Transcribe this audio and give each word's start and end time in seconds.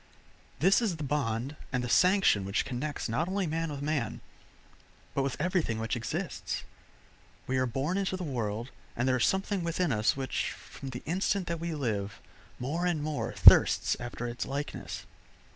This 0.57 0.81
is 0.81 0.95
the 0.95 1.03
bond 1.03 1.55
and 1.71 1.83
the 1.83 1.87
sanction 1.87 2.43
which 2.43 2.65
connects 2.65 3.07
not 3.07 3.27
only 3.27 3.45
man 3.45 3.69
with 3.69 3.83
man, 3.83 4.19
but 5.13 5.21
with 5.21 5.39
everything 5.39 5.77
which 5.77 5.95
exists. 5.95 6.63
We 7.45 7.59
are 7.59 7.67
born 7.67 7.99
into 7.99 8.17
the 8.17 8.23
world, 8.23 8.71
and 8.95 9.07
there 9.07 9.17
is 9.17 9.27
something 9.27 9.63
within 9.63 9.91
us 9.91 10.17
which, 10.17 10.53
from 10.53 10.89
the 10.89 11.03
instant 11.05 11.45
that 11.45 11.59
we 11.59 11.75
live, 11.75 12.19
more 12.57 12.87
and 12.87 13.03
more 13.03 13.33
thirsts 13.33 13.95
after 13.99 14.27
its 14.27 14.47
likeness. 14.47 15.05